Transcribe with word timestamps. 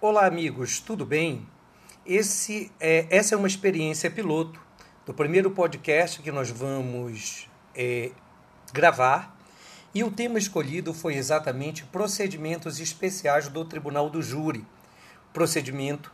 Olá, 0.00 0.26
amigos, 0.26 0.78
tudo 0.78 1.04
bem? 1.04 1.44
Esse 2.06 2.70
é, 2.78 3.08
essa 3.10 3.34
é 3.34 3.36
uma 3.36 3.48
experiência 3.48 4.08
piloto 4.08 4.60
do 5.04 5.12
primeiro 5.12 5.50
podcast 5.50 6.22
que 6.22 6.30
nós 6.30 6.50
vamos 6.50 7.48
é, 7.74 8.12
gravar 8.72 9.36
e 9.92 10.04
o 10.04 10.10
tema 10.12 10.38
escolhido 10.38 10.94
foi 10.94 11.16
exatamente 11.16 11.84
procedimentos 11.84 12.78
especiais 12.78 13.48
do 13.48 13.64
Tribunal 13.64 14.08
do 14.08 14.22
Júri, 14.22 14.64
procedimento 15.32 16.12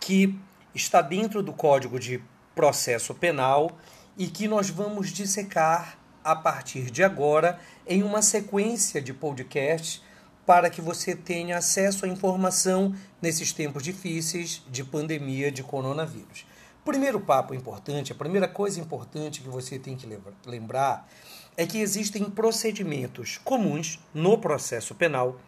que 0.00 0.34
está 0.74 1.02
dentro 1.02 1.42
do 1.42 1.52
Código 1.52 2.00
de 2.00 2.24
Processo 2.54 3.14
Penal 3.14 3.76
e 4.16 4.28
que 4.28 4.48
nós 4.48 4.70
vamos 4.70 5.12
dissecar 5.12 5.98
a 6.24 6.34
partir 6.34 6.90
de 6.90 7.04
agora 7.04 7.60
em 7.86 8.02
uma 8.02 8.22
sequência 8.22 9.02
de 9.02 9.12
podcasts 9.12 10.02
para 10.48 10.70
que 10.70 10.80
você 10.80 11.14
tenha 11.14 11.58
acesso 11.58 12.06
à 12.06 12.08
informação 12.08 12.94
nesses 13.20 13.52
tempos 13.52 13.82
difíceis 13.82 14.62
de 14.70 14.82
pandemia 14.82 15.52
de 15.52 15.62
coronavírus. 15.62 16.46
Primeiro 16.82 17.20
papo 17.20 17.52
importante, 17.52 18.12
a 18.12 18.14
primeira 18.14 18.48
coisa 18.48 18.80
importante 18.80 19.42
que 19.42 19.48
você 19.50 19.78
tem 19.78 19.94
que 19.94 20.08
lembrar 20.46 21.06
é 21.54 21.66
que 21.66 21.76
existem 21.76 22.24
procedimentos 22.30 23.36
comuns 23.44 24.00
no 24.14 24.38
processo 24.38 24.94
penal. 24.94 25.38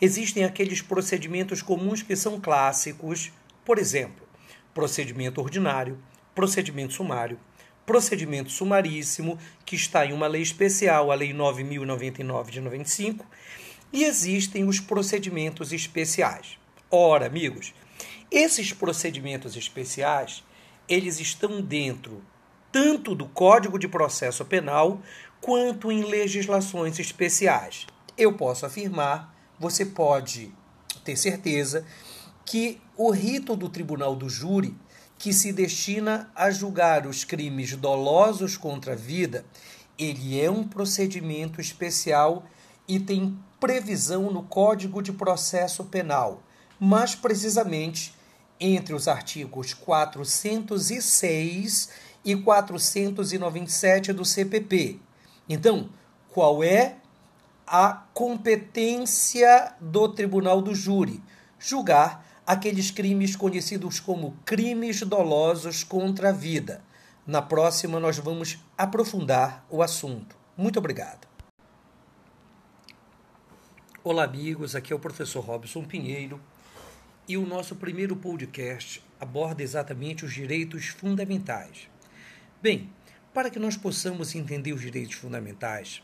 Existem 0.00 0.44
aqueles 0.44 0.80
procedimentos 0.80 1.60
comuns 1.60 2.00
que 2.00 2.14
são 2.14 2.40
clássicos, 2.40 3.32
por 3.64 3.76
exemplo, 3.76 4.24
procedimento 4.72 5.40
ordinário, 5.40 5.98
procedimento 6.32 6.92
sumário, 6.92 7.40
procedimento 7.84 8.50
sumaríssimo, 8.52 9.36
que 9.66 9.74
está 9.74 10.06
em 10.06 10.12
uma 10.12 10.28
lei 10.28 10.42
especial, 10.42 11.10
a 11.10 11.14
Lei 11.16 11.32
9099 11.32 12.52
de 12.52 12.60
95, 12.60 13.26
e 13.94 14.02
existem 14.02 14.64
os 14.64 14.80
procedimentos 14.80 15.72
especiais. 15.72 16.58
Ora, 16.90 17.26
amigos, 17.26 17.72
esses 18.28 18.72
procedimentos 18.72 19.54
especiais, 19.54 20.42
eles 20.88 21.20
estão 21.20 21.62
dentro 21.62 22.20
tanto 22.72 23.14
do 23.14 23.26
Código 23.28 23.78
de 23.78 23.86
Processo 23.86 24.44
Penal 24.44 25.00
quanto 25.40 25.92
em 25.92 26.02
legislações 26.02 26.98
especiais. 26.98 27.86
Eu 28.18 28.32
posso 28.32 28.66
afirmar, 28.66 29.32
você 29.60 29.86
pode 29.86 30.52
ter 31.04 31.14
certeza 31.14 31.86
que 32.44 32.80
o 32.96 33.12
rito 33.12 33.54
do 33.54 33.68
Tribunal 33.68 34.16
do 34.16 34.28
Júri, 34.28 34.76
que 35.16 35.32
se 35.32 35.52
destina 35.52 36.28
a 36.34 36.50
julgar 36.50 37.06
os 37.06 37.22
crimes 37.22 37.76
dolosos 37.76 38.56
contra 38.56 38.94
a 38.94 38.96
vida, 38.96 39.46
ele 39.96 40.40
é 40.40 40.50
um 40.50 40.66
procedimento 40.66 41.60
especial 41.60 42.44
e 42.88 42.98
tem 42.98 43.38
previsão 43.64 44.30
no 44.30 44.42
Código 44.42 45.00
de 45.00 45.10
Processo 45.10 45.84
Penal, 45.84 46.42
mais 46.78 47.14
precisamente 47.14 48.14
entre 48.60 48.92
os 48.92 49.08
artigos 49.08 49.72
406 49.72 51.88
e 52.22 52.36
497 52.36 54.12
do 54.12 54.22
CPP. 54.22 55.00
Então, 55.48 55.88
qual 56.28 56.62
é 56.62 56.96
a 57.66 58.02
competência 58.12 59.72
do 59.80 60.10
Tribunal 60.10 60.60
do 60.60 60.74
Júri? 60.74 61.22
Julgar 61.58 62.22
aqueles 62.46 62.90
crimes 62.90 63.34
conhecidos 63.34 63.98
como 63.98 64.36
crimes 64.44 65.00
dolosos 65.00 65.82
contra 65.82 66.28
a 66.28 66.32
vida. 66.32 66.84
Na 67.26 67.40
próxima, 67.40 67.98
nós 67.98 68.18
vamos 68.18 68.58
aprofundar 68.76 69.64
o 69.70 69.82
assunto. 69.82 70.36
Muito 70.54 70.78
obrigado. 70.78 71.33
Olá, 74.06 74.24
amigos. 74.24 74.76
Aqui 74.76 74.92
é 74.92 74.96
o 74.96 74.98
professor 74.98 75.40
Robson 75.40 75.82
Pinheiro 75.82 76.38
e 77.26 77.38
o 77.38 77.46
nosso 77.46 77.74
primeiro 77.74 78.14
podcast 78.14 79.02
aborda 79.18 79.62
exatamente 79.62 80.26
os 80.26 80.34
direitos 80.34 80.88
fundamentais. 80.88 81.88
Bem, 82.60 82.90
para 83.32 83.48
que 83.48 83.58
nós 83.58 83.78
possamos 83.78 84.34
entender 84.34 84.74
os 84.74 84.82
direitos 84.82 85.14
fundamentais, 85.14 86.02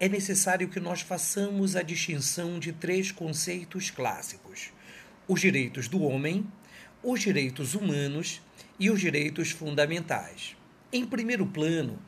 é 0.00 0.08
necessário 0.08 0.68
que 0.68 0.80
nós 0.80 1.00
façamos 1.02 1.76
a 1.76 1.82
distinção 1.82 2.58
de 2.58 2.72
três 2.72 3.12
conceitos 3.12 3.88
clássicos: 3.88 4.72
os 5.28 5.40
direitos 5.40 5.86
do 5.86 6.02
homem, 6.02 6.44
os 7.04 7.20
direitos 7.20 7.76
humanos 7.76 8.42
e 8.80 8.90
os 8.90 9.00
direitos 9.00 9.52
fundamentais. 9.52 10.56
Em 10.92 11.06
primeiro 11.06 11.46
plano, 11.46 12.00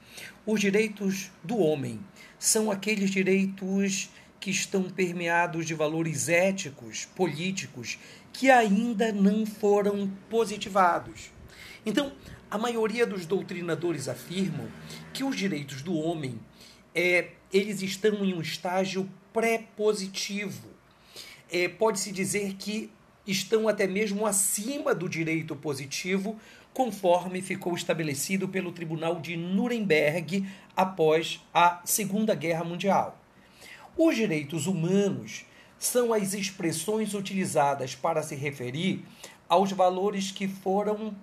os 0.45 0.61
direitos 0.61 1.31
do 1.45 1.57
homem 1.57 2.01
são 2.37 2.69
aqueles 2.69 3.11
direitos 3.11 4.11
que 4.41 4.51
estão 4.51 4.85
permeados 4.85 5.67
de 5.67 5.75
valores 5.75 6.29
éticos, 6.29 7.05
políticos, 7.15 7.99
que 8.33 8.51
ainda 8.51 9.13
não 9.13 9.45
foram 9.45 10.11
positivados. 10.31 11.31
Então, 11.85 12.13
a 12.51 12.57
maioria 12.57 13.07
dos 13.07 13.27
doutrinadores 13.27 14.09
afirmam 14.09 14.67
que 15.13 15.23
os 15.23 15.37
direitos 15.37 15.83
do 15.83 15.95
homem 15.95 16.41
é, 16.95 17.31
eles 17.53 17.83
estão 17.83 18.25
em 18.25 18.35
um 18.35 18.41
estágio 18.41 19.09
pré-positivo. 19.33 20.69
É, 21.51 21.69
Pode-se 21.69 22.11
dizer 22.11 22.55
que 22.55 22.91
estão 23.27 23.69
até 23.69 23.87
mesmo 23.87 24.27
acima 24.27 24.95
do 24.95 25.09
direito 25.09 25.55
positivo, 25.55 26.41
conforme 26.73 27.43
ficou 27.43 27.75
estabelecido 27.75 28.49
pelo 28.49 28.73
Tribunal 28.73 29.21
de 29.21 29.37
Nuremberg 29.37 30.49
após 30.77 31.41
a 31.53 31.81
Segunda 31.85 32.35
Guerra 32.35 32.65
Mundial. 32.65 33.20
Os 34.03 34.17
direitos 34.17 34.67
humanos 34.67 35.45
são 35.79 36.15
as 36.15 36.33
expressões 36.33 37.13
utilizadas 37.13 37.95
para 37.95 38.23
se 38.23 38.35
referir 38.35 39.05
aos 39.47 39.73
valores 39.73 40.31
que 40.31 40.49
foram 40.49 41.15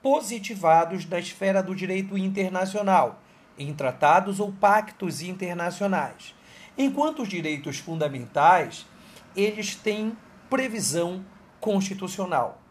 positivados 0.00 1.04
na 1.04 1.18
esfera 1.18 1.62
do 1.62 1.74
direito 1.74 2.16
internacional, 2.16 3.20
em 3.58 3.74
tratados 3.74 4.40
ou 4.40 4.50
pactos 4.50 5.20
internacionais. 5.20 6.34
Enquanto 6.78 7.20
os 7.20 7.28
direitos 7.28 7.76
fundamentais, 7.76 8.86
eles 9.36 9.76
têm 9.76 10.16
previsão 10.48 11.22
constitucional. 11.60 12.62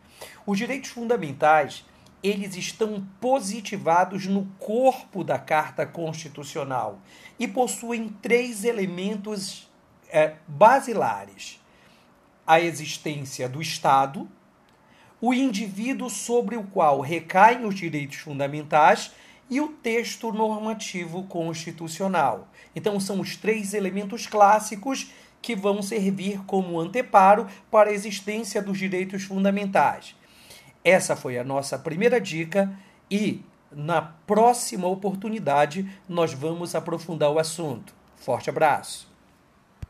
Os 0.44 0.58
direitos 0.58 0.90
fundamentais, 0.90 1.86
eles 2.24 2.56
estão 2.56 3.06
positivados 3.20 4.26
no 4.26 4.46
corpo 4.60 5.24
da 5.24 5.40
Carta 5.40 5.86
Constitucional 5.86 7.00
e 7.40 7.48
possuem 7.48 8.10
três 8.22 8.64
elementos 8.64 9.70
é, 10.10 10.36
basilares: 10.48 11.60
a 12.46 12.60
existência 12.60 13.50
do 13.50 13.62
Estado, 13.62 14.30
o 15.20 15.34
indivíduo 15.34 16.10
sobre 16.10 16.56
o 16.56 16.64
qual 16.64 17.02
recaem 17.02 17.66
os 17.66 17.76
direitos 17.76 18.18
fundamentais 18.18 19.12
e 19.50 19.60
o 19.60 19.68
texto 19.68 20.32
normativo 20.32 21.24
constitucional. 21.24 22.48
Então, 22.76 23.00
são 23.00 23.20
os 23.20 23.36
três 23.36 23.74
elementos 23.74 24.26
clássicos 24.26 25.12
que 25.42 25.56
vão 25.56 25.82
servir 25.82 26.40
como 26.46 26.80
anteparo 26.80 27.48
para 27.70 27.90
a 27.90 27.94
existência 27.94 28.62
dos 28.62 28.78
direitos 28.78 29.24
fundamentais. 29.24 30.16
Essa 30.84 31.16
foi 31.16 31.38
a 31.38 31.44
nossa 31.44 31.78
primeira 31.78 32.20
dica 32.20 32.72
e 33.10 33.44
na 33.72 34.02
próxima 34.02 34.88
oportunidade 34.88 35.90
nós 36.08 36.34
vamos 36.34 36.76
aprofundar 36.76 37.32
o 37.32 37.40
assunto. 37.40 37.94
Forte 38.16 38.50
abraço! 38.50 39.11